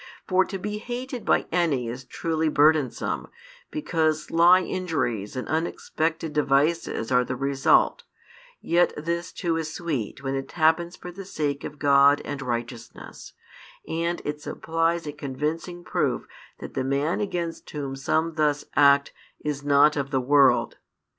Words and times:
For 0.27 0.43
to 0.45 0.57
be 0.57 0.79
hated 0.79 1.25
by 1.25 1.45
any 1.51 1.87
is 1.87 2.05
truly 2.05 2.49
burdensome, 2.49 3.27
because 3.69 4.23
sly 4.23 4.61
injuries 4.61 5.35
and 5.35 5.47
unexpected 5.47 6.33
devices 6.33 7.11
are 7.11 7.23
the 7.23 7.35
result; 7.35 8.01
yet 8.59 8.93
this 8.97 9.31
too 9.31 9.57
is 9.57 9.71
sweet 9.71 10.23
when 10.23 10.33
it 10.33 10.53
happens 10.53 10.95
for 10.95 11.11
the 11.11 11.23
sake 11.23 11.63
of 11.63 11.77
God 11.77 12.19
and 12.25 12.41
righteousness, 12.41 13.33
and 13.87 14.23
it 14.25 14.41
supplies 14.41 15.05
a 15.05 15.13
convincing 15.13 15.83
proof 15.83 16.25
that 16.57 16.73
the 16.73 16.83
man 16.83 17.21
against 17.21 17.69
whom 17.69 17.95
some 17.95 18.33
thus 18.33 18.65
act 18.75 19.13
is 19.45 19.63
not 19.63 19.95
of 19.95 20.09
the 20.09 20.19
world. 20.19 20.79